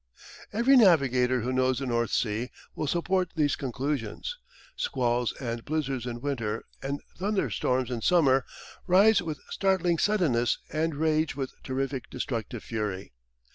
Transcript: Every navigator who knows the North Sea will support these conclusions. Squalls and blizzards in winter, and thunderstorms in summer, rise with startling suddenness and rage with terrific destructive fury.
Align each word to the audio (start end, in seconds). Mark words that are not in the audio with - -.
Every 0.51 0.75
navigator 0.77 1.41
who 1.41 1.53
knows 1.53 1.77
the 1.77 1.85
North 1.85 2.09
Sea 2.09 2.49
will 2.73 2.87
support 2.87 3.33
these 3.35 3.55
conclusions. 3.55 4.35
Squalls 4.75 5.31
and 5.39 5.63
blizzards 5.63 6.07
in 6.07 6.21
winter, 6.21 6.63
and 6.81 7.01
thunderstorms 7.19 7.91
in 7.91 8.01
summer, 8.01 8.43
rise 8.87 9.21
with 9.21 9.39
startling 9.51 9.99
suddenness 9.99 10.57
and 10.71 10.95
rage 10.95 11.35
with 11.35 11.53
terrific 11.61 12.09
destructive 12.09 12.63
fury. 12.63 13.13